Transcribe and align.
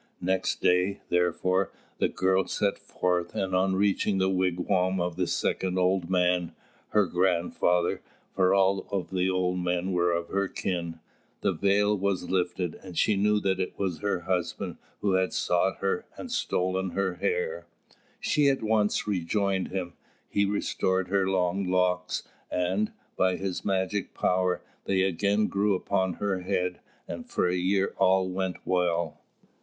Next 0.21 0.61
day, 0.61 0.99
therefore, 1.09 1.71
the 1.99 2.07
girl 2.09 2.47
set 2.47 2.79
forth, 2.79 3.35
and 3.35 3.53
on 3.55 3.75
reaching 3.75 4.17
the 4.17 4.31
wigwam 4.31 4.99
of 4.99 5.15
the 5.15 5.27
second 5.27 5.77
old 5.77 6.09
man, 6.09 6.55
her 6.89 7.05
grandfather, 7.05 8.01
for 8.33 8.51
all 8.51 8.87
of 8.91 9.11
the 9.11 9.29
old 9.29 9.59
men 9.59 9.91
were 9.91 10.11
of 10.11 10.29
her 10.29 10.47
kin, 10.47 10.99
the 11.41 11.51
veil 11.53 11.95
was 11.95 12.31
lifted 12.31 12.73
and 12.81 12.97
she 12.97 13.15
knew 13.15 13.39
that 13.41 13.59
it 13.59 13.77
was 13.77 13.99
her 13.99 14.21
husband 14.21 14.77
who 15.01 15.11
had 15.11 15.33
sought 15.33 15.77
her 15.81 16.07
and 16.17 16.31
stolen 16.31 16.89
her 16.89 17.17
hair. 17.17 17.67
She 18.19 18.49
at 18.49 18.63
once 18.63 19.05
rejoined 19.05 19.67
him; 19.67 19.93
he 20.27 20.45
restored 20.45 21.09
her 21.09 21.29
long 21.29 21.63
locks, 21.69 22.23
and, 22.49 22.91
by 23.15 23.35
his 23.35 23.63
magic 23.63 24.15
power, 24.15 24.63
they 24.85 25.03
again 25.03 25.45
grew 25.45 25.75
upon 25.75 26.13
her 26.13 26.39
head 26.39 26.79
and 27.07 27.29
for 27.29 27.47
a 27.47 27.55
year 27.55 27.93
all 27.99 28.27
went 28.27 28.57
well. 28.65 29.19